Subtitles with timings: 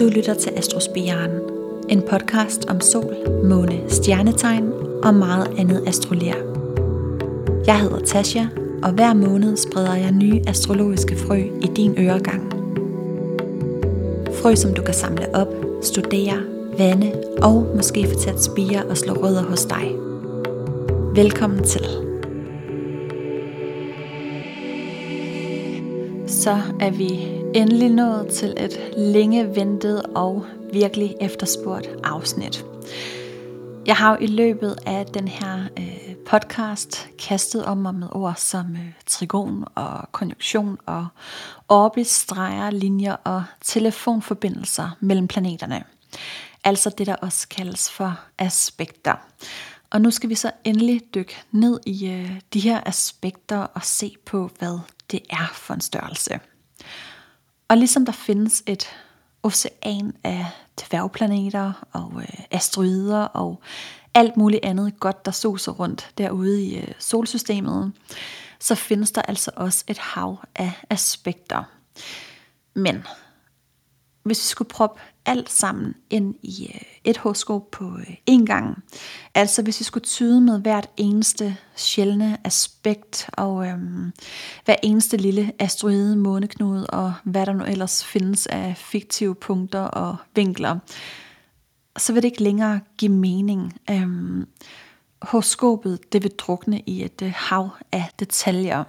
[0.00, 1.30] Du lytter til Astrospiren,
[1.88, 6.34] en podcast om sol, måne, stjernetegn og meget andet astrolær.
[7.66, 8.44] Jeg hedder Tasha,
[8.82, 12.52] og hver måned spreder jeg nye astrologiske frø i din øregang.
[14.42, 15.48] Frø, som du kan samle op,
[15.82, 16.42] studere,
[16.78, 17.12] vande
[17.42, 19.92] og måske få til at spire og slå rødder hos dig.
[21.14, 21.86] Velkommen til.
[26.26, 32.64] Så er vi endelig nået til et længe ventet og virkelig efterspurgt afsnit.
[33.86, 38.34] Jeg har jo i løbet af den her øh, podcast kastet om mig med ord
[38.36, 41.06] som øh, trigon og konjunktion og
[41.68, 45.84] orbit, streger, linjer og telefonforbindelser mellem planeterne.
[46.64, 49.14] Altså det, der også kaldes for aspekter.
[49.90, 54.16] Og nu skal vi så endelig dykke ned i øh, de her aspekter og se
[54.24, 54.78] på, hvad
[55.10, 56.40] det er for en størrelse.
[57.68, 58.88] Og ligesom der findes et
[59.42, 60.46] ocean af
[60.80, 63.60] dværgplaneter og øh, asteroider og
[64.14, 67.92] alt muligt andet godt, der soser rundt derude i øh, solsystemet,
[68.60, 71.62] så findes der altså også et hav af aspekter.
[72.74, 73.04] Men
[74.22, 78.84] hvis vi skulle proppe alt sammen ind i øh, et horoskop på øh, én gang,
[79.34, 84.12] altså hvis vi skulle tyde med hvert eneste sjældne aspekt og øhm,
[84.64, 90.16] hver eneste lille asteroide, måneknude og hvad der nu ellers findes af fiktive punkter og
[90.34, 90.78] vinkler,
[91.96, 93.80] så vil det ikke længere give mening.
[93.90, 94.46] Øhm,
[95.22, 98.84] horoskopet det vil drukne i et øh, hav af detaljer.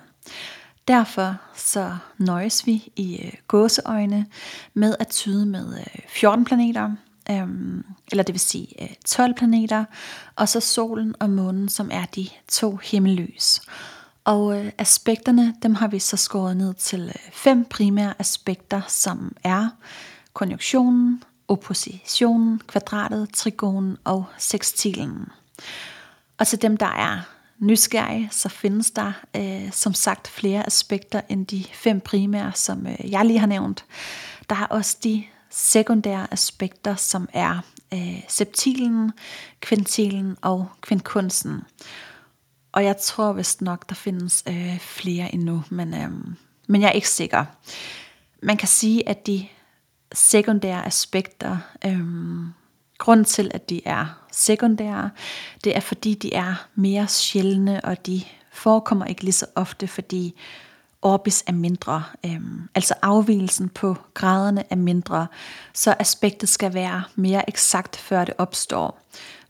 [0.88, 4.25] Derfor så nøjes vi i øh, gåseøjne
[4.73, 6.92] med at tyde med øh, 14 planeter,
[7.31, 9.85] øhm, eller det vil sige øh, 12 planeter,
[10.35, 13.61] og så solen og månen, som er de to himmellys.
[14.23, 19.35] Og øh, aspekterne, dem har vi så skåret ned til øh, fem primære aspekter, som
[19.44, 19.69] er
[20.33, 25.27] konjunktionen, oppositionen, kvadratet, trigonen og sextilen.
[26.38, 27.19] Og til dem, der er
[27.59, 33.11] nysgerrige, så findes der øh, som sagt flere aspekter end de fem primære, som øh,
[33.11, 33.85] jeg lige har nævnt.
[34.50, 37.59] Der er også de sekundære aspekter, som er
[37.93, 39.11] øh, septilen,
[39.59, 41.61] kvintilen og kvindkunsten.
[42.71, 46.09] Og jeg tror vist nok, der findes øh, flere endnu, men, øh,
[46.67, 47.45] men jeg er ikke sikker.
[48.43, 49.47] Man kan sige, at de
[50.13, 51.99] sekundære aspekter øh,
[52.97, 55.09] grund til, at de er sekundære,
[55.63, 58.21] det er fordi, de er mere sjældne, og de
[58.51, 60.35] forekommer ikke lige så ofte, fordi
[61.01, 62.03] orbis er mindre.
[62.25, 65.27] Øhm, altså afvielsen på graderne er mindre,
[65.73, 69.01] så aspektet skal være mere eksakt, før det opstår.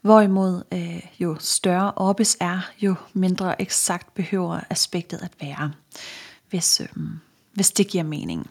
[0.01, 5.71] Hvorimod øh, jo større orbis er, jo mindre eksakt behøver aspektet at være,
[6.49, 6.87] hvis, øh,
[7.53, 8.49] hvis det giver mening.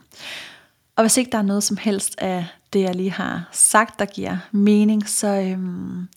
[0.97, 4.05] Og hvis ikke der er noget som helst af det, jeg lige har sagt, der
[4.05, 6.09] giver mening, så, øhm,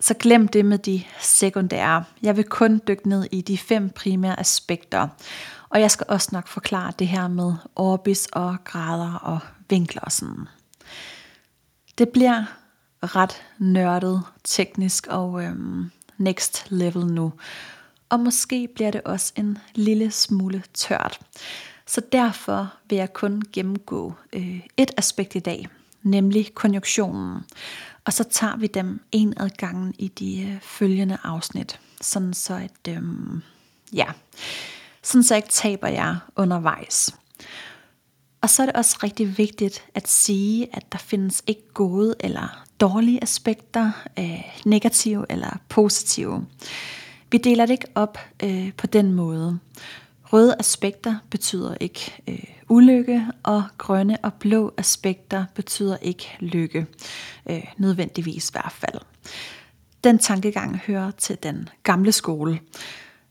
[0.00, 2.04] så glem det med de sekundære.
[2.22, 5.08] Jeg vil kun dykke ned i de fem primære aspekter.
[5.72, 9.38] Og jeg skal også nok forklare det her med orbis og grader og
[9.68, 10.46] vinkler og sådan.
[11.98, 12.44] Det bliver
[13.02, 17.32] ret nørdet, teknisk og øhm, next level nu.
[18.08, 21.20] Og måske bliver det også en lille smule tørt.
[21.86, 25.68] Så derfor vil jeg kun gennemgå øh, et aspekt i dag,
[26.02, 27.40] nemlig konjunktionen.
[28.04, 32.54] Og så tager vi dem en ad gangen i de øh, følgende afsnit, sådan så
[32.54, 33.02] at, øh,
[33.92, 34.06] ja,
[35.02, 37.14] sådan så jeg ikke taber jer undervejs.
[38.40, 42.64] Og så er det også rigtig vigtigt at sige, at der findes ikke gode eller
[42.80, 46.46] dårlige aspekter, øh, negative eller positive.
[47.30, 49.58] Vi deler det ikke op øh, på den måde.
[50.32, 56.86] Røde aspekter betyder ikke øh, ulykke, og grønne og blå aspekter betyder ikke lykke.
[57.50, 59.00] Øh, nødvendigvis i hvert fald.
[60.04, 62.60] Den tankegang hører til den gamle skole.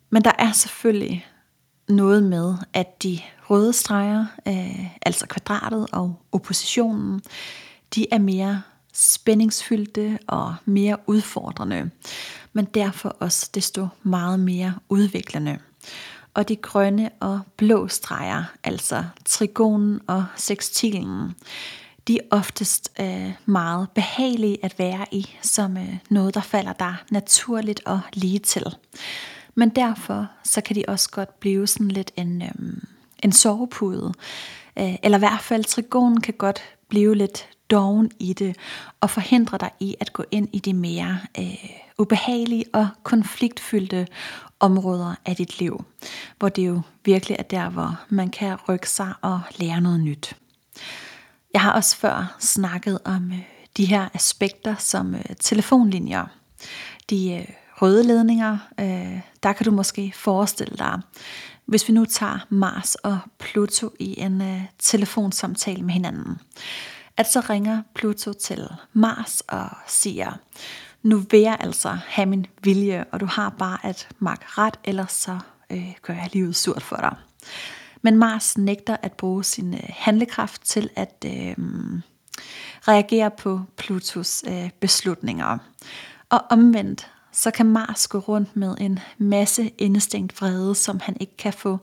[0.09, 1.25] Men der er selvfølgelig
[1.91, 3.19] noget med, at de
[3.49, 7.21] røde streger, øh, altså kvadratet og oppositionen,
[7.95, 8.61] de er mere
[8.93, 11.89] spændingsfyldte og mere udfordrende,
[12.53, 15.59] men derfor også desto meget mere udviklende
[16.33, 21.35] og de grønne og blå streger, altså trigonen og sextilen,
[22.07, 26.95] de er oftest øh, meget behagelige at være i, som øh, noget, der falder dig
[27.09, 28.65] naturligt og lige til.
[29.55, 32.87] Men derfor så kan de også godt blive sådan lidt en, øhm,
[33.23, 34.13] en sovepude.
[34.79, 38.55] Øh, eller i hvert fald trigonen kan godt blive lidt doven i det,
[39.01, 44.07] og forhindre dig i at gå ind i de mere øh, ubehagelige og konfliktfyldte
[44.59, 45.85] områder af dit liv,
[46.37, 50.35] hvor det jo virkelig er der, hvor man kan rykke sig og lære noget nyt.
[51.53, 53.39] Jeg har også før snakket om øh,
[53.77, 56.25] de her aspekter som øh, telefonlinjer.
[57.09, 57.47] De øh,
[57.81, 61.01] røde ledninger, øh, der kan du måske forestille dig,
[61.65, 66.39] hvis vi nu tager Mars og Pluto i en øh, telefonsamtale med hinanden,
[67.17, 70.31] at så ringer Pluto til Mars og siger,
[71.03, 75.11] nu vil jeg altså have min vilje, og du har bare at magt ret, ellers
[75.11, 75.39] så
[75.69, 77.15] øh, gør jeg livet surt for dig.
[78.01, 81.55] Men Mars nægter at bruge sin øh, handlekraft til at øh,
[82.87, 85.57] reagere på Plutos øh, beslutninger.
[86.29, 91.37] Og omvendt, så kan Mars gå rundt med en masse indestængt vrede, som han ikke
[91.37, 91.79] kan få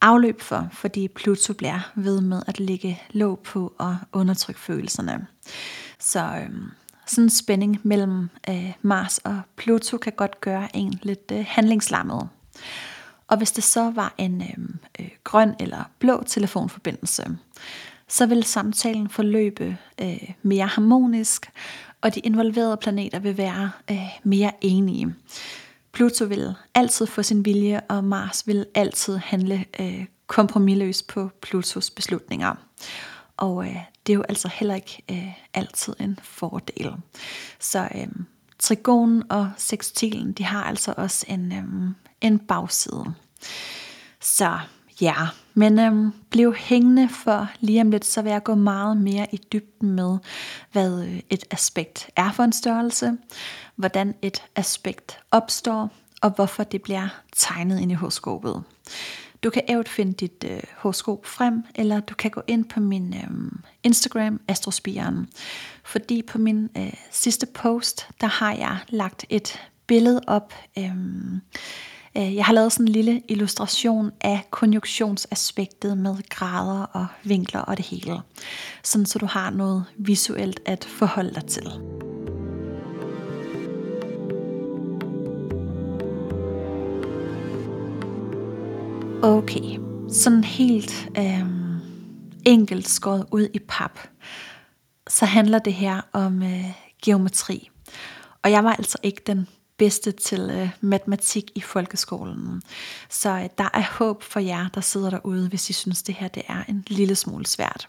[0.00, 5.26] afløb for, fordi Pluto bliver ved med at ligge låg på og undertrykke følelserne.
[5.98, 6.50] Så øh,
[7.06, 12.28] sådan en spænding mellem øh, Mars og Pluto kan godt gøre en lidt øh, handlingslammet.
[13.28, 14.64] Og hvis det så var en øh,
[15.00, 17.38] øh, grøn eller blå telefonforbindelse,
[18.08, 21.50] så vil samtalen forløbe øh, mere harmonisk,
[22.00, 25.14] og de involverede planeter vil være øh, mere enige.
[25.92, 31.90] Pluto vil altid få sin vilje, og Mars vil altid handle øh, kompromilløst på Plutos
[31.90, 32.54] beslutninger.
[33.36, 33.76] Og øh,
[34.06, 36.92] det er jo altså heller ikke øh, altid en fordel.
[37.60, 38.08] Så øh,
[38.58, 41.64] trigonen og sextilen, de har altså også en, øh,
[42.20, 43.04] en bagside.
[44.20, 44.58] Så
[45.00, 45.14] ja,
[45.54, 49.40] men øhm, bliv hængende for lige om lidt, så vil jeg gå meget mere i
[49.52, 50.18] dybden med,
[50.72, 53.16] hvad øh, et aspekt er for en størrelse,
[53.76, 55.90] hvordan et aspekt opstår,
[56.22, 58.62] og hvorfor det bliver tegnet ind i horoskopet.
[59.42, 63.14] Du kan ævt finde dit øh, horoskop frem, eller du kan gå ind på min
[63.14, 63.52] øh,
[63.82, 65.28] Instagram, Astrospiren.
[65.84, 70.94] Fordi på min øh, sidste post, der har jeg lagt et billede op, Øh,
[72.16, 77.76] Øh, jeg har lavet sådan en lille illustration af konjunktionsaspektet med grader og vinkler og
[77.76, 78.20] det hele.
[78.84, 81.66] Sådan så du har noget visuelt at forholde dig til.
[89.22, 89.78] Okay,
[90.12, 91.46] sådan helt øh,
[92.44, 93.98] enkelt skåret ud i pap,
[95.08, 96.64] så handler det her om øh,
[97.04, 97.70] geometri.
[98.42, 99.48] Og jeg var altså ikke den
[99.78, 102.62] bedste til øh, matematik i folkeskolen.
[103.10, 106.28] Så øh, der er håb for jer, der sidder derude, hvis I synes, det her
[106.28, 107.88] det er en lille smule svært.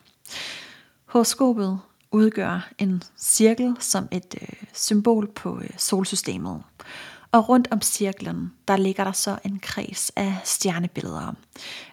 [1.06, 1.80] Horoskopet
[2.12, 6.64] udgør en cirkel som et øh, symbol på øh, solsystemet.
[7.32, 11.34] Og rundt om cirklen, der ligger der så en kreds af stjernebilleder.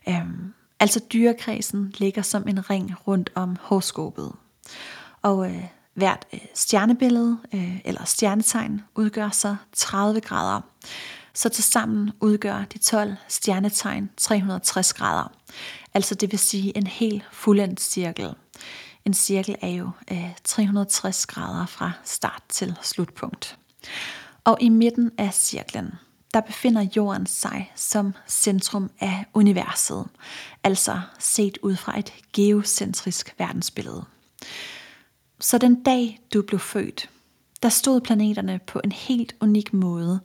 [0.08, 4.32] Øhm, altså dyrekredsen ligger som en ring rundt om horoskopet.
[5.22, 5.64] Og øh,
[5.94, 10.60] Hvert øh, stjernebillede øh, eller stjernetegn udgør så 30 grader.
[11.34, 15.32] Så tilsammen udgør de 12 stjernetegn 360 grader.
[15.94, 18.34] Altså det vil sige en helt fuldendt cirkel.
[19.04, 23.58] En cirkel er jo øh, 360 grader fra start til slutpunkt.
[24.44, 25.94] Og i midten af cirklen,
[26.34, 30.06] der befinder jorden sig som centrum af universet,
[30.64, 34.04] altså set ud fra et geocentrisk verdensbillede.
[35.44, 37.10] Så den dag du blev født,
[37.62, 40.20] der stod planeterne på en helt unik måde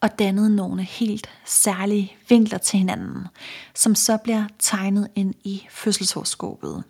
[0.00, 3.26] og dannede nogle helt særlige vinkler til hinanden,
[3.74, 6.84] som så bliver tegnet ind i fødselshoroskopet.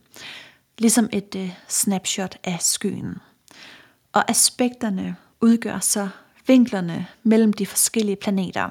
[0.78, 3.14] Ligesom et uh, snapshot af skyen.
[4.12, 6.08] Og aspekterne udgør så
[6.46, 8.68] vinklerne mellem de forskellige planeter,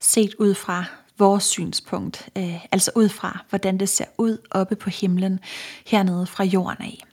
[0.00, 0.84] set ud fra
[1.18, 5.40] vores synspunkt, øh, altså ud fra hvordan det ser ud oppe på himlen
[5.86, 7.04] hernede fra jorden af.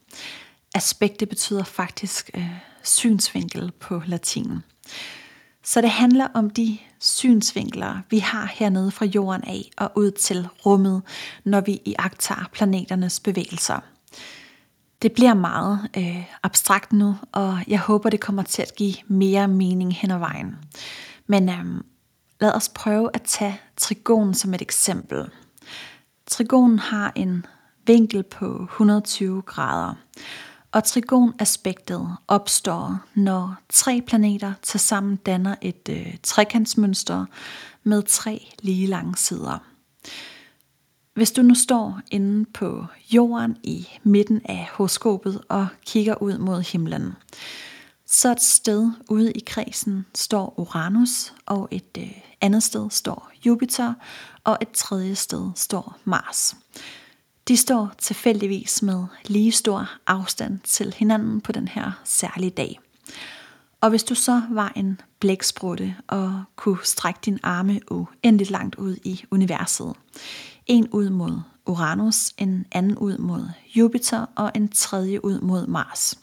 [0.78, 2.50] Aspektet betyder faktisk øh,
[2.84, 4.60] synsvinkel på latin.
[5.64, 10.48] Så det handler om de synsvinkler, vi har hernede fra jorden af og ud til
[10.66, 11.02] rummet,
[11.44, 13.80] når vi iagtager planeternes bevægelser.
[15.02, 19.48] Det bliver meget øh, abstrakt nu, og jeg håber, det kommer til at give mere
[19.48, 20.56] mening hen ad vejen.
[21.28, 21.66] Men øh,
[22.42, 25.30] lad os prøve at tage trigonen som et eksempel.
[26.28, 27.46] Trigonen har en
[27.88, 29.94] vinkel på 120 grader,
[30.78, 37.26] og trigonaspektet opstår, når tre planeter tilsammen danner et øh, trekantsmønster
[37.84, 39.58] med tre lige lange sider.
[41.14, 46.62] Hvis du nu står inde på jorden i midten af horoskopet og kigger ud mod
[46.62, 47.14] himlen,
[48.06, 53.94] så et sted ude i kredsen står Uranus, og et øh, andet sted står Jupiter,
[54.44, 56.56] og et tredje sted står Mars.
[57.48, 62.80] De står tilfældigvis med lige stor afstand til hinanden på den her særlige dag.
[63.82, 68.96] Og hvis du så var en blæksprutte og kunne strække din arme uendeligt langt ud
[69.04, 69.94] i universet,
[70.66, 76.20] en ud mod Uranus, en anden ud mod Jupiter og en tredje ud mod Mars,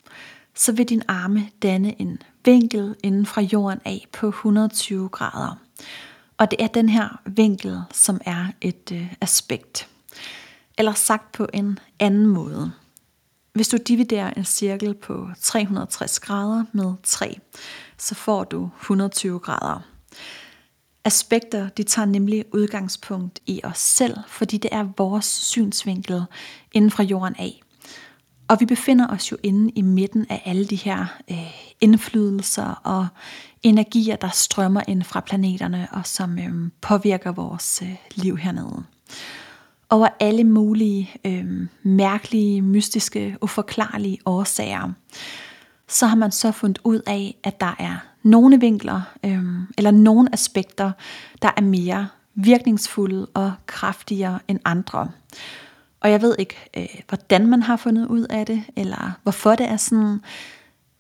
[0.55, 5.59] så vil din arme danne en vinkel inden fra jorden af på 120 grader.
[6.39, 9.89] Og det er den her vinkel, som er et øh, aspekt.
[10.79, 12.73] Eller sagt på en anden måde.
[13.53, 17.39] Hvis du dividerer en cirkel på 360 grader med 3,
[17.99, 19.81] så får du 120 grader.
[21.05, 26.23] Aspekter de tager nemlig udgangspunkt i os selv, fordi det er vores synsvinkel
[26.73, 27.61] inden fra jorden af.
[28.49, 33.07] Og vi befinder os jo inde i midten af alle de her øh, indflydelser og
[33.63, 38.85] energier, der strømmer ind fra planeterne og som øh, påvirker vores øh, liv hernede.
[39.95, 44.93] Over alle mulige øh, mærkelige, mystiske, uforklarlige årsager,
[45.89, 49.45] så har man så fundet ud af, at der er nogle vinkler øh,
[49.79, 50.93] eller nogle aspekter,
[51.43, 55.11] der er mere virkningsfulde og kraftigere end andre.
[56.01, 59.69] Og jeg ved ikke, øh, hvordan man har fundet ud af det, eller hvorfor det
[59.69, 60.21] er sådan.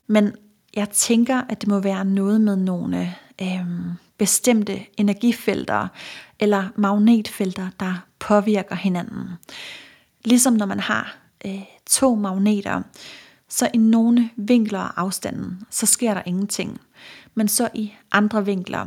[0.06, 0.32] Men
[0.74, 3.66] jeg tænker, at det må være noget med nogle øh,
[4.18, 5.88] bestemte energifelter
[6.44, 9.28] eller magnetfelter, der påvirker hinanden.
[10.24, 12.82] Ligesom når man har øh, to magneter,
[13.48, 16.80] så i nogle vinkler af afstanden, så sker der ingenting.
[17.34, 18.86] Men så i andre vinkler,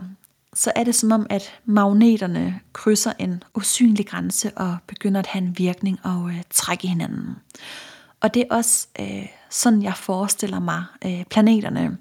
[0.54, 5.44] så er det som om, at magneterne krydser en usynlig grænse og begynder at have
[5.44, 7.36] en virkning og øh, trække hinanden.
[8.22, 11.98] Og det er også øh, sådan, jeg forestiller mig øh, planeterne.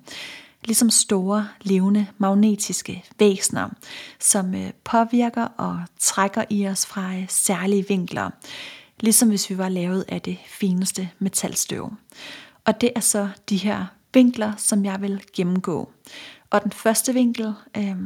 [0.66, 3.68] Ligesom store, levende, magnetiske væsener,
[4.20, 8.30] som øh, påvirker og trækker i os fra øh, særlige vinkler.
[9.00, 11.92] Ligesom hvis vi var lavet af det fineste metalstøv.
[12.64, 15.90] Og det er så de her vinkler, som jeg vil gennemgå.
[16.50, 17.96] Og den første vinkel, øh,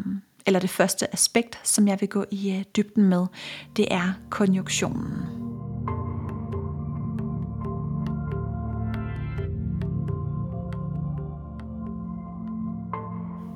[0.46, 3.26] eller det første aspekt, som jeg vil gå i øh, dybden med,
[3.76, 5.59] det er konjunktionen.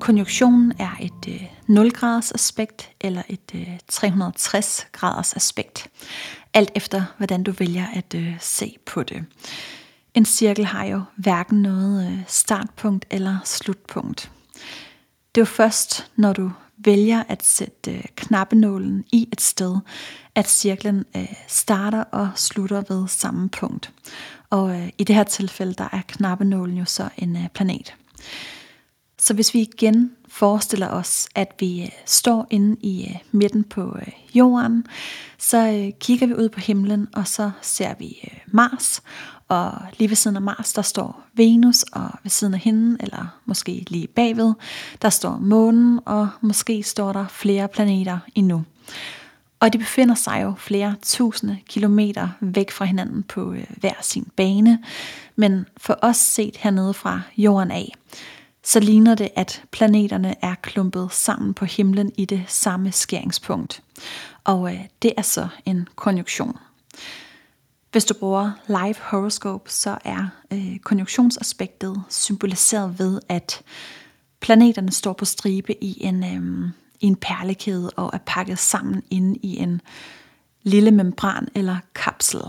[0.05, 5.89] Konjunktionen er et øh, 0 graders aspekt eller et øh, 360 graders aspekt,
[6.55, 9.25] alt efter hvordan du vælger at øh, se på det.
[10.15, 14.31] En cirkel har jo hverken noget øh, startpunkt eller slutpunkt.
[15.35, 19.77] Det er jo først, når du vælger at sætte øh, knappenålen i et sted,
[20.35, 23.93] at cirklen øh, starter og slutter ved samme punkt.
[24.51, 27.95] Og øh, i det her tilfælde, der er knappenålen jo så en øh, planet.
[29.25, 33.97] Så hvis vi igen forestiller os, at vi øh, står inde i øh, midten på
[33.99, 34.87] øh, jorden,
[35.39, 39.03] så kigger vi ud på himlen, og så ser vi Mars,
[39.49, 43.41] og lige ved siden af Mars, der står Venus, og ved siden af hende, eller
[43.45, 44.53] måske lige bagved,
[45.03, 48.65] der står månen, og måske står der flere planeter endnu.
[49.61, 54.79] Og de befinder sig jo flere tusinde kilometer væk fra hinanden på hver sin bane.
[55.37, 57.93] Men for os set hernede fra jorden af,
[58.65, 63.83] så ligner det, at planeterne er klumpet sammen på himlen i det samme skæringspunkt.
[64.45, 66.57] Og øh, det er så en konjunktion.
[67.93, 73.63] Hvis du bruger live horoscope, så er øh, konjunktionsaspektet symboliseret ved, at
[74.41, 79.39] planeterne står på stribe i en, øh, i en perlekæde og er pakket sammen inde
[79.43, 79.81] i en
[80.63, 82.41] lille membran eller kapsel.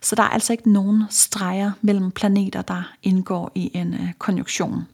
[0.00, 4.86] Så der er altså ikke nogen streger mellem planeter, der indgår i en øh, konjunktion.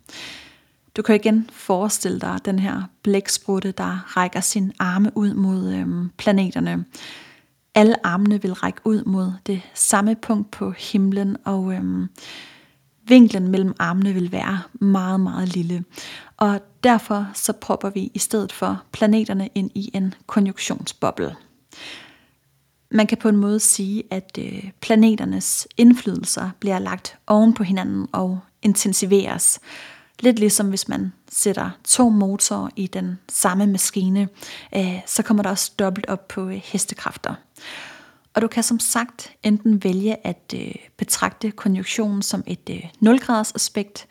[0.98, 6.10] Du kan igen forestille dig den her blæksprutte, der rækker sin arme ud mod øhm,
[6.16, 6.84] planeterne
[7.78, 12.08] alle armene vil række ud mod det samme punkt på himlen, og øhm,
[13.04, 15.84] vinklen mellem armene vil være meget, meget lille.
[16.36, 21.36] Og derfor så propper vi i stedet for planeterne ind i en konjunktionsboble.
[22.90, 28.06] Man kan på en måde sige, at øh, planeternes indflydelser bliver lagt oven på hinanden
[28.12, 29.60] og intensiveres.
[30.20, 34.28] Lidt ligesom hvis man sætter to motorer i den samme maskine,
[34.76, 37.34] øh, så kommer der også dobbelt op på øh, hestekræfter.
[38.34, 43.18] Og du kan som sagt enten vælge at øh, betragte konjunktionen som et øh, 0
[43.18, 44.06] graders aspekt,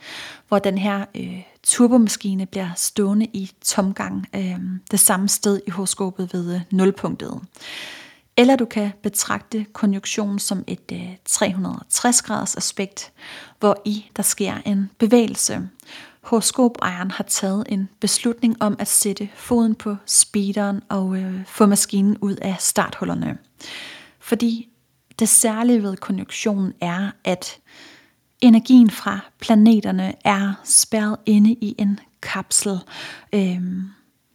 [0.47, 4.59] hvor den her øh, turbomaskine bliver stående i tomgang øh,
[4.91, 7.41] det samme sted i horoskopet ved øh, nulpunktet.
[8.37, 13.11] Eller du kan betragte konjunktionen som et øh, 360 graders aspekt,
[13.59, 15.69] hvor i der sker en bevægelse.
[16.21, 22.17] Horoskopejeren har taget en beslutning om at sætte foden på speederen og øh, få maskinen
[22.17, 23.37] ud af starthullerne.
[24.19, 24.69] Fordi
[25.19, 27.57] det særlige ved konjunktionen er, at
[28.41, 32.79] energien fra planeterne er spærret inde i en kapsel.
[33.33, 33.83] Øhm,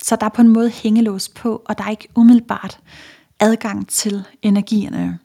[0.03, 2.81] så der er på en måde hængelås på, og der er ikke umiddelbart
[3.43, 5.19] adgang til energierne.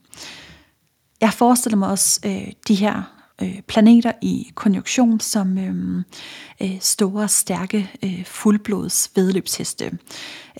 [1.21, 3.03] jeg forestiller mig også øh, de her
[3.41, 6.03] øh, planeter i konjunktion som øh,
[6.61, 9.97] øh, store, stærke, øh, fuldblods vedløbsheste.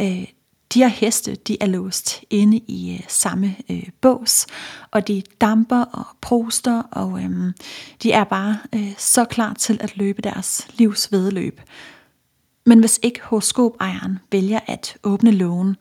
[0.01, 0.27] Øh,
[0.73, 4.45] de her heste, de er låst inde i øh, samme øh, bås,
[4.91, 7.53] og de damper og proster, og øh,
[8.03, 11.61] de er bare øh, så klar til at løbe deres livs vedløb.
[12.65, 15.75] Men hvis ikke horoskopejeren vælger at åbne lågen,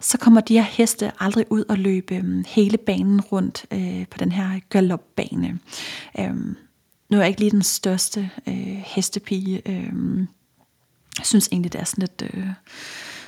[0.00, 4.18] så kommer de her heste aldrig ud og løbe øhm, hele banen rundt øh, på
[4.18, 5.58] den her galopbane.
[6.18, 6.34] Øh,
[7.08, 9.62] nu er jeg ikke lige den største øh, hestepige.
[9.66, 10.26] Øh,
[11.18, 12.34] jeg synes egentlig, det er sådan lidt...
[12.34, 12.46] Øh,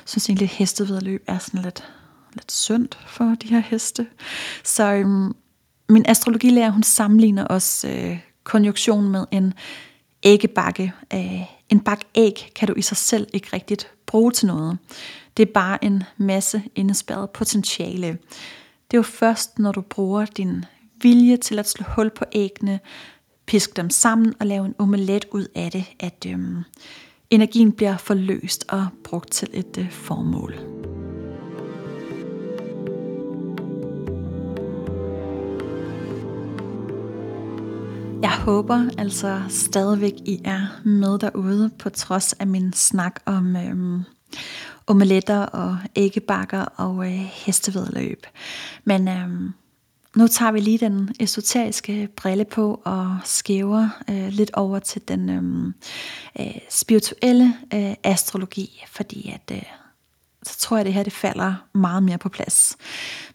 [0.05, 1.83] synes egentlig, at hestevedløb er sådan lidt,
[2.33, 4.07] lidt synd for de her heste.
[4.63, 5.35] Så øhm,
[5.89, 9.53] min astrologilærer, hun sammenligner også øh, konjunktion med en
[10.23, 10.93] æggebakke.
[11.13, 14.77] Øh, en bak æg kan du i sig selv ikke rigtigt bruge til noget.
[15.37, 18.07] Det er bare en masse indespærret potentiale.
[18.91, 20.65] Det er jo først, når du bruger din
[21.01, 22.79] vilje til at slå hul på æggene,
[23.45, 26.63] piske dem sammen og lave en omelet ud af det, at øhm,
[27.29, 30.55] energien bliver forløst og brugt til et øh, formål.
[38.21, 44.03] Jeg håber altså stadigvæk, I er med derude, på trods af min snak om øhm,
[44.87, 48.25] omeletter og æggebakker og øh, hestevedløb.
[48.83, 49.29] Men øh,
[50.15, 55.29] nu tager vi lige den esoteriske brille på og skæver øh, lidt over til den
[55.29, 55.73] øhm,
[56.39, 59.63] øh, spirituelle øh, astrologi, fordi at øh,
[60.43, 62.77] så tror jeg, at det her det falder meget mere på plads.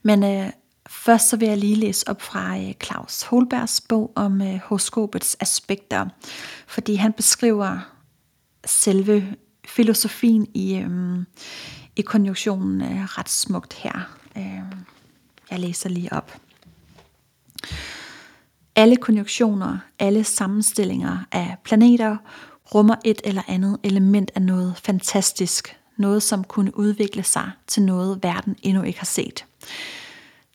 [0.02, 0.50] Men øh,
[0.88, 5.37] først så vil jeg lige læse op fra øh, Claus Holbergs bog om øh, horoskopets
[5.40, 6.07] aspekter,
[6.67, 7.78] fordi han beskriver
[8.67, 9.35] selve
[9.68, 11.18] filosofien i, øh,
[11.96, 14.16] i konjunktionen øh, ret smukt her.
[14.37, 14.62] Øh,
[15.50, 16.37] jeg læser lige op.
[18.76, 22.16] Alle konjunktioner, alle sammenstillinger af planeter
[22.75, 28.23] rummer et eller andet element af noget fantastisk, noget som kunne udvikle sig til noget
[28.23, 29.45] verden endnu ikke har set.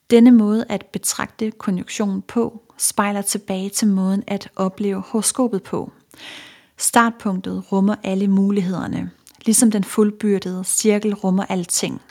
[0.10, 5.92] Denne måde at betragte konjunktionen på spejler tilbage til måden at opleve horoskopet på.
[6.84, 9.12] Startpunktet rummer alle mulighederne,
[9.46, 12.02] ligesom den fuldbyrdede cirkel rummer alting.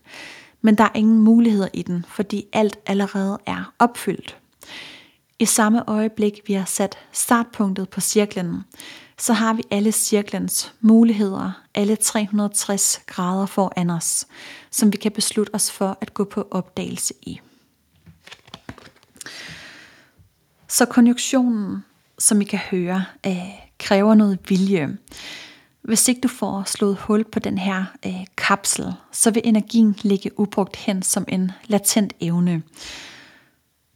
[0.61, 4.37] Men der er ingen muligheder i den, fordi alt allerede er opfyldt.
[5.38, 8.64] I samme øjeblik vi har sat startpunktet på cirklen,
[9.18, 14.26] så har vi alle cirklens muligheder, alle 360 grader foran os,
[14.70, 17.40] som vi kan beslutte os for at gå på opdagelse i.
[20.68, 21.85] Så konjunktionen,
[22.18, 23.04] som I kan høre,
[23.83, 24.97] kræver noget vilje.
[25.83, 30.40] Hvis ikke du får slået hul på den her øh, kapsel, så vil energien ligge
[30.40, 32.62] ubrugt hen som en latent evne.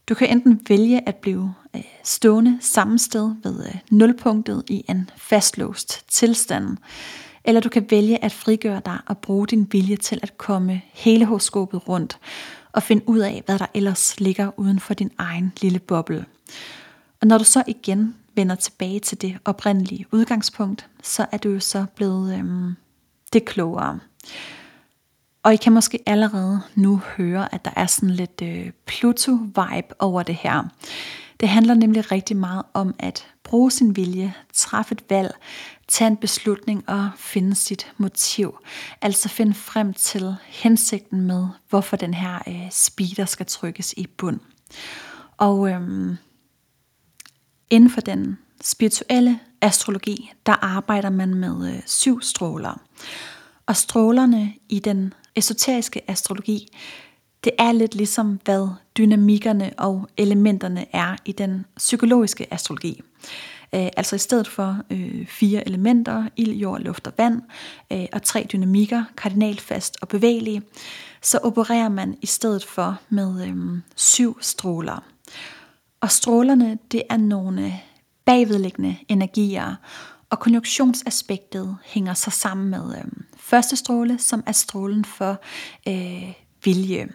[0.08, 5.10] Du kan enten vælge at blive øh, stående samme sted ved øh, nulpunktet i en
[5.16, 6.76] fastlåst tilstand,
[7.44, 11.24] eller du kan vælge at frigøre dig og bruge din vilje til at komme hele
[11.24, 12.18] horoskopet rundt
[12.72, 16.24] og finde ud af, hvad der ellers ligger uden for din egen lille boble.
[17.20, 21.60] Og når du så igen vender tilbage til det oprindelige udgangspunkt, så er du jo
[21.60, 22.74] så blevet øhm,
[23.32, 23.98] det klogere.
[25.42, 30.22] Og I kan måske allerede nu høre, at der er sådan lidt øh, Pluto-vibe over
[30.22, 30.62] det her.
[31.40, 35.34] Det handler nemlig rigtig meget om at bruge sin vilje, træffe et valg,
[35.88, 38.58] tage en beslutning og finde sit motiv.
[39.02, 44.40] Altså finde frem til hensigten med, hvorfor den her øh, speeder skal trykkes i bund.
[45.36, 46.16] Og øhm,
[47.70, 52.80] inden for den spirituelle astrologi, der arbejder man med øh, syv stråler.
[53.66, 56.68] Og strålerne i den esoteriske astrologi,
[57.44, 63.02] det er lidt ligesom hvad dynamikkerne og elementerne er i den psykologiske astrologi.
[63.74, 67.42] Øh, altså i stedet for øh, fire elementer, ild, jord, luft og vand,
[67.92, 70.62] øh, og tre dynamikker, kardinalfast og bevægelige,
[71.22, 73.56] så opererer man i stedet for med øh,
[73.96, 75.04] syv stråler.
[76.00, 77.80] Og strålerne, det er nogle
[78.24, 79.74] bagvedliggende energier,
[80.30, 83.04] og konjunktionsaspektet hænger så sammen med øh,
[83.36, 85.40] første stråle, som er strålen for
[85.88, 86.32] øh,
[86.64, 87.08] vilje.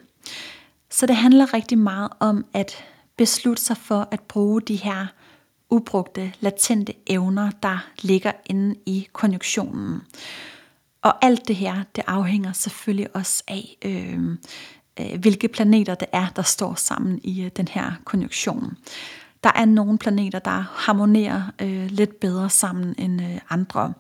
[0.89, 2.84] Så det handler rigtig meget om at
[3.17, 5.08] beslutte sig for at bruge de her
[5.70, 10.02] ubrugte, latente evner, der ligger inde i konjunktionen.
[11.02, 14.38] Og alt det her, det afhænger selvfølgelig også af, øh,
[15.00, 18.78] Øh, hvilke planeter det er, der står sammen i øh, den her konjunktion.
[19.44, 23.94] Der er nogle planeter, der harmonerer øh, lidt bedre sammen end øh, andre.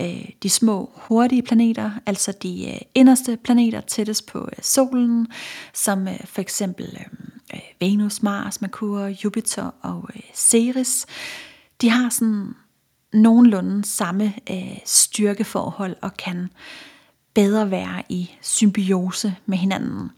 [0.00, 5.26] Øh, de små, hurtige planeter, altså de øh, inderste planeter tættest på øh, solen,
[5.74, 7.06] som øh, for eksempel øh,
[7.54, 11.06] øh, Venus, Mars, Merkur, Jupiter og øh, Ceres,
[11.80, 12.54] de har sådan
[13.12, 16.48] nogenlunde samme øh, styrkeforhold og kan
[17.36, 20.10] bedre være i symbiose med hinanden.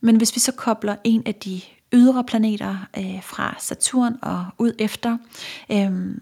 [0.00, 1.60] Men hvis vi så kobler en af de
[1.92, 5.18] ydre planeter øh, fra Saturn og ud efter,
[5.72, 6.16] øh,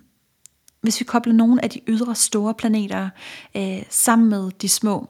[0.80, 3.08] hvis vi kobler nogle af de ydre store planeter
[3.56, 5.08] øh, sammen med de små,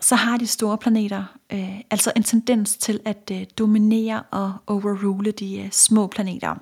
[0.00, 5.30] så har de store planeter øh, altså en tendens til at øh, dominere og overrule
[5.30, 6.54] de øh, små planeter.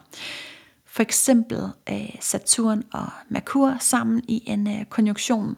[0.87, 5.57] For eksempel øh, Saturn og Merkur sammen i en øh, konjunktion,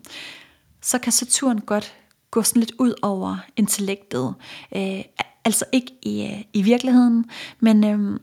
[0.83, 1.95] så kan Saturn godt
[2.31, 4.35] gå sådan lidt ud over intellektet.
[4.77, 5.03] Øh,
[5.45, 8.21] altså ikke i, øh, i virkeligheden, men øh,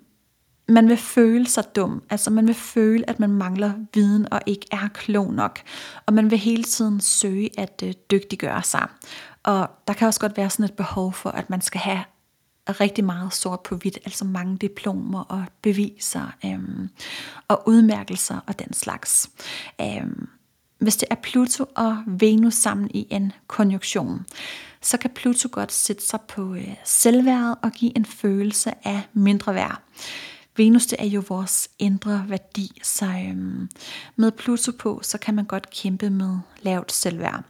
[0.68, 2.04] man vil føle sig dum.
[2.10, 5.60] Altså man vil føle, at man mangler viden og ikke er klog nok.
[6.06, 8.88] Og man vil hele tiden søge at øh, dygtiggøre sig.
[9.44, 12.04] Og der kan også godt være sådan et behov for, at man skal have
[12.70, 16.89] rigtig meget sort på hvidt, altså mange diplomer og beviser øhm,
[17.48, 19.30] og udmærkelser og den slags.
[19.82, 20.28] Øhm,
[20.77, 24.25] hvis det er Pluto og Venus sammen i en konjunktion,
[24.81, 29.55] så kan Pluto godt sætte sig på øh, selvværdet og give en følelse af mindre
[29.55, 29.81] værd.
[30.57, 33.69] Venus det er jo vores indre værdi, så øhm,
[34.15, 37.43] med Pluto på, så kan man godt kæmpe med lavt selvværd.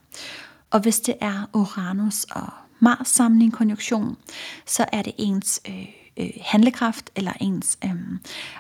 [0.71, 4.17] Og hvis det er Uranus og Mars sammen i en konjunktion,
[4.65, 5.85] så er det ens øh,
[6.17, 7.95] øh, handlekraft eller ens øh,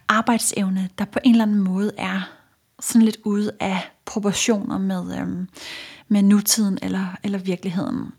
[0.07, 2.21] arbejdsevne, der på en eller anden måde er
[2.79, 5.27] sådan lidt ude af proportioner med, øh,
[6.07, 8.11] med nutiden eller, eller virkeligheden.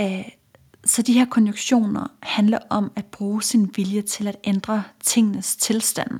[0.00, 0.28] Øh,
[0.84, 6.10] så de her konjunktioner handler om at bruge sin vilje til at ændre tingenes tilstand.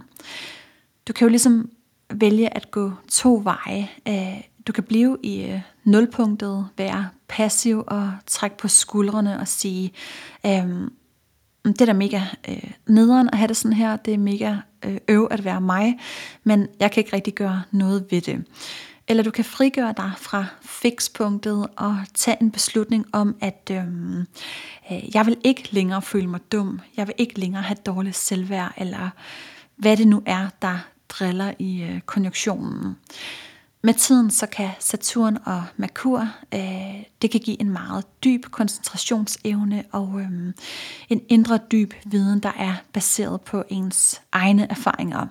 [1.09, 1.71] Du kan jo ligesom
[2.15, 3.89] vælge at gå to veje.
[4.09, 9.93] Øh, du kan blive i øh, nulpunktet, være passiv og trække på skuldrene og sige,
[10.47, 10.93] øhm,
[11.65, 14.99] det er da mega øh, nederen at have det sådan her, det er mega øh,
[15.09, 15.99] øv at være mig,
[16.45, 18.45] men jeg kan ikke rigtig gøre noget ved det.
[19.11, 24.27] Eller du kan frigøre dig fra fikspunktet og tage en beslutning om, at øhm,
[24.93, 28.73] øh, jeg vil ikke længere føle mig dum, jeg vil ikke længere have dårligt selvværd,
[28.77, 29.11] eller
[29.77, 32.97] hvad det nu er, der driller i øh, konjunktionen.
[33.83, 39.85] Med tiden så kan Saturn og Merkur, øh, det kan give en meget dyb koncentrationsevne
[39.93, 40.53] og øh,
[41.09, 45.27] en indre dyb viden, der er baseret på ens egne erfaringer.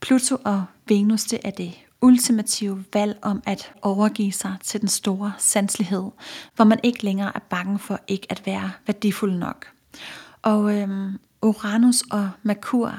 [0.00, 5.32] Pluto og Venus, det er det ultimative valg om at overgive sig til den store
[5.38, 6.10] sanselighed,
[6.56, 9.66] hvor man ikke længere er bange for ikke at være værdifuld nok.
[10.42, 12.94] Og øhm, Uranus og Merkur,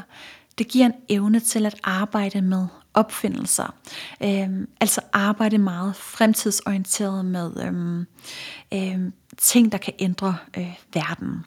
[0.58, 3.76] det giver en evne til at arbejde med opfindelser.
[4.24, 8.06] Øhm, altså arbejde meget fremtidsorienteret med øhm,
[8.74, 11.46] øhm, ting, der kan ændre øh, verden.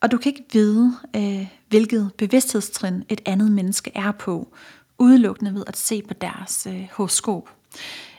[0.00, 4.54] Og du kan ikke vide, øh, hvilket bevidsthedstrin et andet menneske er på,
[4.98, 7.50] udelukkende ved at se på deres øh, horoskop.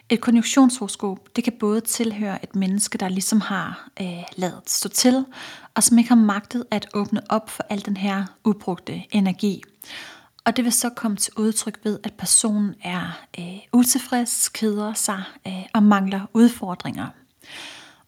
[0.10, 5.26] Et konjunktionshoroskop, det kan både tilhøre et menneske, der ligesom har øh, lavet stå til,
[5.76, 9.64] og som ikke har magtet at åbne op for al den her ubrugte energi.
[10.46, 15.24] Og det vil så komme til udtryk ved, at personen er øh, utilfreds, keder sig
[15.48, 17.08] øh, og mangler udfordringer.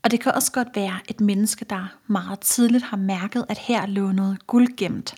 [0.04, 3.86] Og det kan også godt være et menneske, der meget tidligt har mærket, at her
[3.86, 5.16] lå noget guld gemt,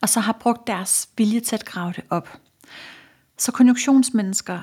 [0.00, 2.38] og så har brugt deres vilje til at grave det op.
[3.38, 4.60] Så konjunktionsmennesker,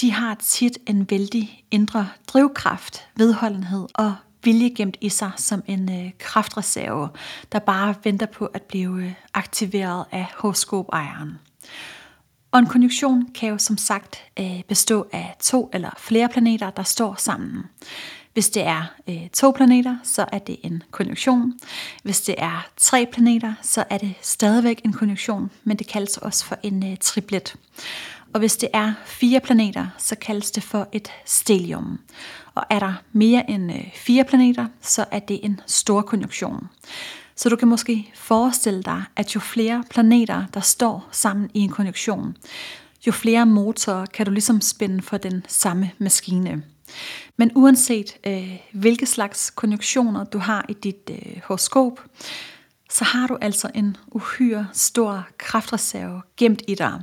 [0.00, 5.92] de har tit en vældig indre drivkraft, vedholdenhed og vilje gemt i sig som en
[5.92, 7.08] øh, kraftreserve,
[7.52, 11.38] der bare venter på at blive øh, aktiveret af horoskopejeren.
[12.50, 16.82] Og en konjunktion kan jo som sagt øh, bestå af to eller flere planeter, der
[16.82, 17.64] står sammen.
[18.32, 21.52] Hvis det er øh, to planeter, så er det en konjunktion.
[22.02, 26.44] Hvis det er tre planeter, så er det stadigvæk en konjunktion, men det kaldes også
[26.44, 27.56] for en øh, triplet.
[28.34, 31.98] Og hvis det er fire planeter, så kaldes det for et stelium.
[32.54, 36.68] Og er der mere end øh, fire planeter, så er det en stor konjunktion.
[37.36, 41.70] Så du kan måske forestille dig, at jo flere planeter, der står sammen i en
[41.70, 42.36] konjunktion,
[43.06, 46.62] jo flere motorer kan du ligesom spænde for den samme maskine.
[47.36, 52.00] Men uanset øh, hvilke slags konjunktioner du har i dit øh, horoskop,
[52.90, 57.02] så har du altså en uhyre stor kraftreserve gemt i dig.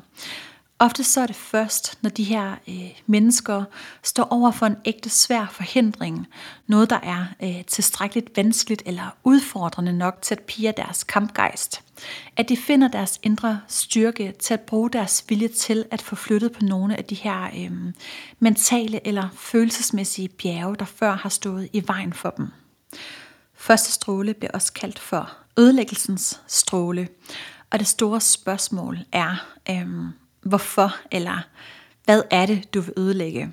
[0.82, 3.64] Ofte så er det først, når de her øh, mennesker
[4.04, 6.28] står over for en ægte svær forhindring,
[6.68, 11.82] noget der er øh, tilstrækkeligt vanskeligt eller udfordrende nok til at pige deres kampgejst,
[12.38, 16.52] at de finder deres indre styrke til at bruge deres vilje til at få flyttet
[16.52, 17.94] på nogle af de her øh,
[18.40, 22.48] mentale eller følelsesmæssige bjerge, der før har stået i vejen for dem.
[23.54, 27.08] Første stråle bliver også kaldt for ødelæggelsens stråle.
[27.72, 30.10] Og det store spørgsmål er, øhm,
[30.42, 31.42] hvorfor eller
[32.06, 33.52] hvad er det, du vil ødelægge?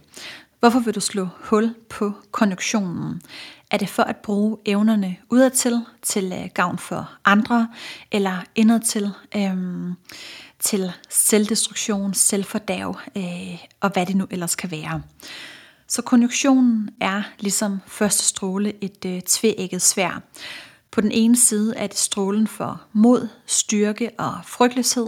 [0.61, 3.23] Hvorfor vil du slå hul på konjunktionen?
[3.71, 7.69] Er det for at bruge evnerne udadtil til øh, gavn for andre,
[8.13, 9.95] eller indadtil øhm,
[10.59, 15.03] til selvdestruktion, selvfordærv øh, og hvad det nu ellers kan være?
[15.89, 20.23] Så konjunktionen er ligesom første stråle et øh, tvægget svær.
[20.97, 25.07] På den ene side er det strålen for mod, styrke og frygtløshed,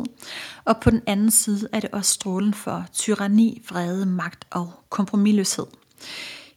[0.65, 5.67] og på den anden side er det også strålen for tyranni, vrede, magt og kompromilløshed.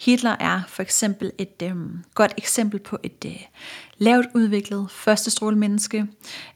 [0.01, 1.75] Hitler er for eksempel et øh,
[2.13, 3.41] godt eksempel på et øh,
[3.97, 6.07] lavt udviklet første strålemenneske,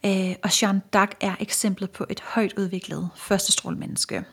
[0.05, 4.23] øh, og Jean d'Arc er eksemplet på et højt udviklet første strålemenneske.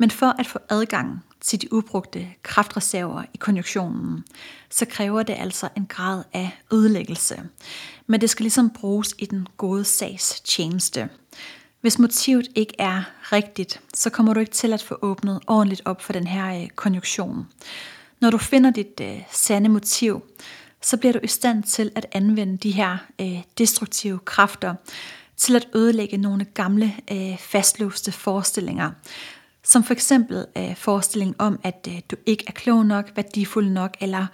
[0.00, 4.24] Men for at få adgang til de ubrugte kraftreserver i konjunktionen,
[4.70, 7.42] så kræver det altså en grad af ødelæggelse.
[8.06, 11.08] Men det skal ligesom bruges i den gode sags tjeneste.
[11.80, 16.02] Hvis motivet ikke er rigtigt, så kommer du ikke til at få åbnet ordentligt op
[16.02, 17.48] for den her øh, konjunktion.
[18.20, 20.22] Når du finder dit øh, sande motiv,
[20.82, 24.74] så bliver du i stand til at anvende de her øh, destruktive kræfter
[25.36, 28.90] til at ødelægge nogle gamle øh, fastlåste forestillinger,
[29.70, 33.96] som for eksempel øh, forestillingen om, at øh, du ikke er klog nok, værdifuld nok,
[34.00, 34.26] eller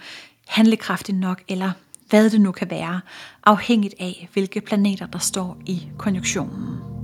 [0.46, 1.72] handlekraftig nok, eller
[2.11, 3.01] hvad det nu kan være,
[3.44, 6.96] afhængigt af, hvilke planeter der står i konjunktionen.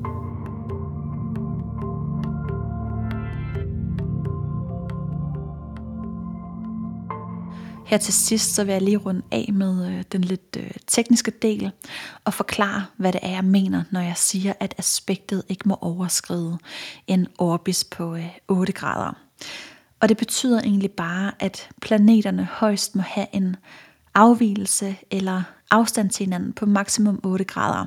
[7.92, 11.30] Her til sidst så vil jeg lige runde af med øh, den lidt øh, tekniske
[11.30, 11.70] del
[12.24, 16.58] og forklare, hvad det er, jeg mener, når jeg siger, at aspektet ikke må overskride
[17.06, 19.12] en orbis på øh, 8 grader.
[20.00, 23.56] Og det betyder egentlig bare, at planeterne højst må have en
[24.14, 27.86] afvielse eller afstand til hinanden på maksimum 8 grader.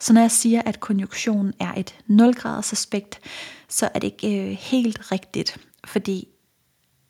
[0.00, 3.20] Så når jeg siger, at konjunktionen er et 0 graders aspekt,
[3.68, 6.28] så er det ikke øh, helt rigtigt, fordi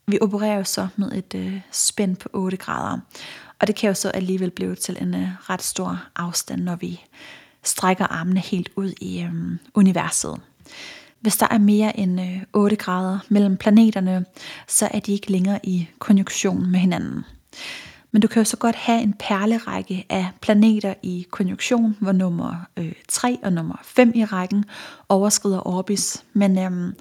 [0.06, 2.98] vi opererer jo så med et øh, spænd på 8 grader,
[3.60, 7.00] og det kan jo så alligevel blive til en øh, ret stor afstand, når vi
[7.62, 9.32] strækker armene helt ud i øh,
[9.74, 10.40] universet.
[11.20, 14.24] Hvis der er mere end øh, 8 grader mellem planeterne,
[14.68, 17.24] så er de ikke længere i konjunktion med hinanden.
[18.12, 22.54] Men du kan jo så godt have en perlerække af planeter i konjunktion, hvor nummer
[22.76, 24.64] øh, 3 og nummer 5 i rækken
[25.08, 26.24] overskrider orbis.
[26.32, 26.92] Men øh,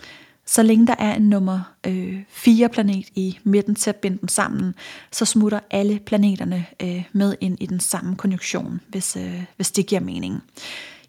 [0.52, 4.28] så længe der er en nummer øh, 4 planet i midten til at binde dem
[4.28, 4.76] sammen,
[5.12, 9.86] så smutter alle planeterne øh, med ind i den samme konjunktion, hvis, øh, hvis det
[9.86, 10.44] giver mening.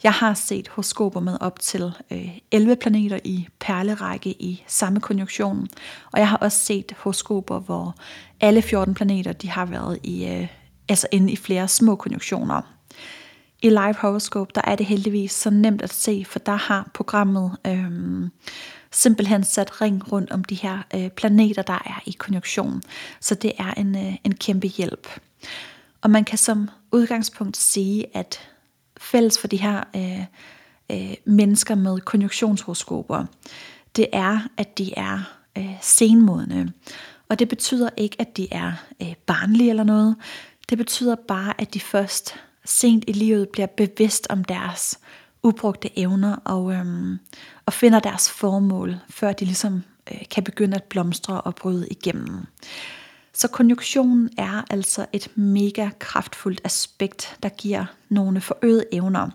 [0.03, 5.69] Jeg har set horoskoper med op til øh, 11 planeter i perlerække i samme konjunktion,
[6.13, 7.95] og jeg har også set horoskoper, hvor
[8.41, 10.47] alle 14 planeter de har været i, øh,
[10.89, 12.63] altså inde i flere små konjunktioner.
[13.63, 17.57] I Live Horoscope der er det heldigvis så nemt at se, for der har programmet
[17.67, 17.91] øh,
[18.93, 22.83] simpelthen sat ring rundt om de her øh, planeter, der er i konjunktion.
[23.21, 25.09] Så det er en, øh, en kæmpe hjælp.
[26.03, 28.49] Og man kan som udgangspunkt sige, at
[29.01, 30.25] fælles for de her øh,
[30.91, 33.25] øh, mennesker med konjunktionshoroskoper,
[33.97, 35.19] det er, at de er
[35.59, 36.73] øh, senmodne.
[37.29, 40.17] Og det betyder ikke, at de er øh, barnlige eller noget.
[40.71, 44.99] Det betyder bare, at de først sent i livet bliver bevidst om deres
[45.43, 47.19] ubrugte evner og, øhm,
[47.67, 52.47] og finder deres formål, før de ligesom øh, kan begynde at blomstre og bryde igennem.
[53.35, 59.31] Så konjunktionen er altså et mega kraftfuldt aspekt, der giver nogle forøgede evner.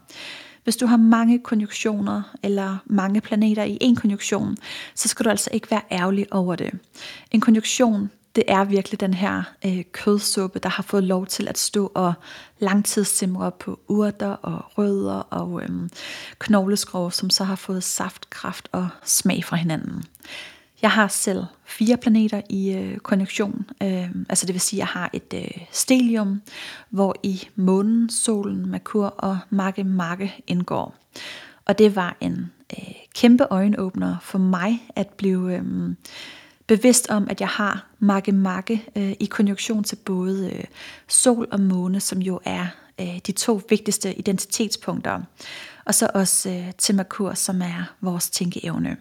[0.64, 4.58] Hvis du har mange konjunktioner eller mange planeter i en konjunktion,
[4.96, 6.74] så skal du altså ikke være ærgerlig over det.
[7.32, 11.58] En konjunktion det er virkelig den her øh, kødsuppe, der har fået lov til at
[11.58, 12.14] stå og
[12.60, 15.70] langtidssimre på urter og rødder og øh,
[16.40, 20.04] knogleskrog, som så har fået saft, kraft og smag fra hinanden.
[20.82, 24.88] Jeg har selv fire planeter i øh, konjunktion, øh, altså det vil sige, at jeg
[24.88, 26.42] har et øh, stelium,
[26.90, 30.96] hvor i månen, solen, Merkur og Marke Marke indgår.
[31.66, 35.56] Og det var en øh, kæmpe øjenåbner for mig at blive...
[35.56, 35.64] Øh,
[36.68, 40.64] bevidst om, at jeg har makke makke øh, i konjunktion til både øh,
[41.08, 42.68] sol og måne, som jo er
[43.02, 45.22] øh, de to vigtigste identitetspunkter.
[45.86, 48.98] Og så også øh, til Merkur, som er vores tænkeevne.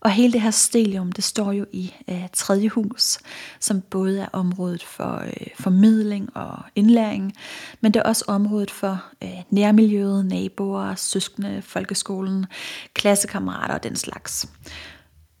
[0.00, 3.18] Og hele det her stelium, det står jo i øh, tredje hus,
[3.60, 7.32] som både er området for øh, formidling og indlæring,
[7.80, 12.46] men det er også området for øh, nærmiljøet, naboer, søskende, folkeskolen,
[12.94, 14.48] klassekammerater og den slags.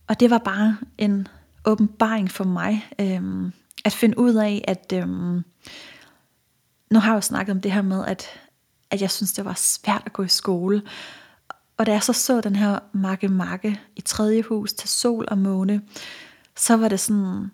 [0.08, 1.28] Og det var bare en
[1.68, 3.52] åbenbaring for mig, øhm,
[3.84, 5.44] at finde ud af, at øhm,
[6.90, 8.26] nu har jeg jo snakket om det her med, at
[8.90, 10.82] at jeg synes, det var svært at gå i skole.
[11.76, 15.38] Og da jeg så så den her makke makke i tredje hus til sol og
[15.38, 15.82] måne,
[16.56, 17.50] så var det sådan,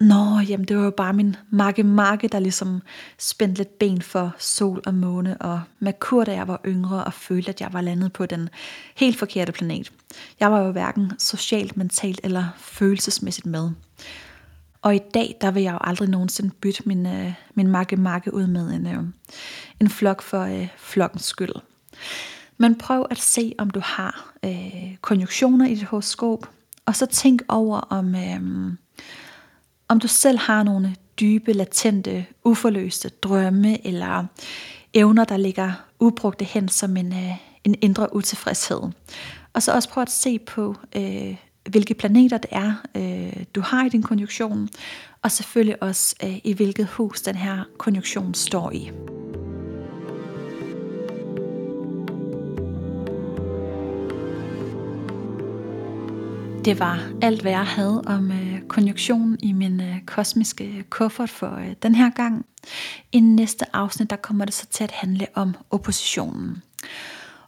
[0.00, 2.82] Nå, jamen det var jo bare min makke makke, der ligesom
[3.18, 7.48] spændte lidt ben for sol og måne, og Merkur, da jeg var yngre og følte,
[7.48, 8.48] at jeg var landet på den
[8.96, 9.92] helt forkerte planet.
[10.40, 13.70] Jeg var jo hverken socialt, mentalt eller følelsesmæssigt med.
[14.82, 18.34] Og i dag, der vil jeg jo aldrig nogensinde bytte min, øh, min makke makke
[18.34, 19.02] ud med en, øh,
[19.80, 21.54] en flok for øh, flokkens skyld.
[22.58, 26.50] Men prøv at se, om du har øh, konjunktioner i dit horoskop,
[26.86, 28.14] og så tænk over, om...
[28.14, 28.72] Øh,
[29.88, 34.24] om du selv har nogle dybe, latente, uforløste drømme eller
[34.94, 38.80] evner, der ligger ubrugte hen som en, øh, en indre utilfredshed.
[39.52, 41.36] Og så også prøv at se på, øh,
[41.70, 44.68] hvilke planeter det er, øh, du har i din konjunktion,
[45.22, 48.90] og selvfølgelig også øh, i hvilket hus den her konjunktion står i.
[56.64, 61.30] Det var alt, hvad jeg havde om øh, konjunktion i min øh, kosmiske øh, kuffert
[61.30, 62.46] for øh, den her gang.
[63.12, 66.62] I næste afsnit, der kommer det så til at handle om oppositionen.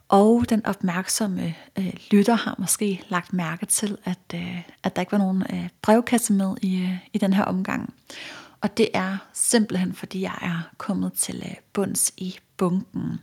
[0.09, 5.13] Og den opmærksomme øh, lytter har måske lagt mærke til, at, øh, at der ikke
[5.13, 7.95] var nogen øh, brevkasse med i, øh, i den her omgang.
[8.61, 13.21] Og det er simpelthen, fordi jeg er kommet til øh, bunds i bunken.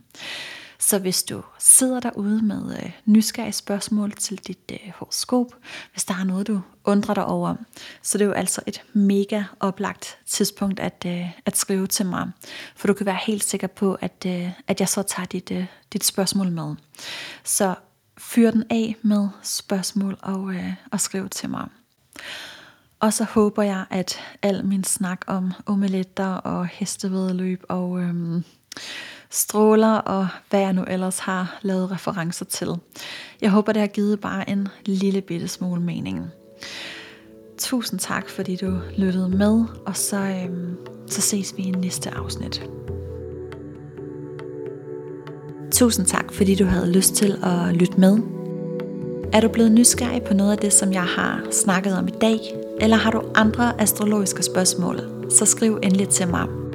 [0.78, 5.46] Så hvis du sidder derude med øh, nysgerrige spørgsmål til dit øh, horoskop,
[5.92, 7.54] hvis der er noget, du undrer dig over,
[8.02, 12.30] så det er jo altså et mega oplagt tidspunkt at, øh, at skrive til mig.
[12.76, 15.66] For du kan være helt sikker på, at, øh, at jeg så tager dit, øh,
[15.92, 16.74] dit spørgsmål med.
[17.44, 17.74] Så
[18.18, 21.68] fyr den af med spørgsmål og, øh, og skriv til mig.
[23.00, 28.44] Og så håber jeg, at al min snak om omeletter og hestevedløb og øhm,
[29.30, 32.68] stråler og hvad jeg nu ellers har lavet referencer til.
[33.40, 36.26] Jeg håber, det har givet bare en lille bitte smule mening.
[37.58, 42.70] Tusind tak, fordi du lyttede med, og så, øhm, så ses vi i næste afsnit.
[45.72, 48.18] Tusind tak, fordi du havde lyst til at lytte med.
[49.32, 52.38] Er du blevet nysgerrig på noget af det, som jeg har snakket om i dag,
[52.80, 56.65] eller har du andre astrologiske spørgsmål, så skriv endelig til mig.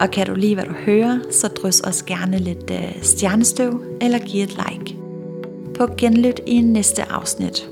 [0.00, 4.18] Og kan du lide, hvad du hører, så drys os gerne lidt øh, stjernestøv eller
[4.18, 4.96] giv et like.
[5.74, 7.68] På genlyt i næste afsnit.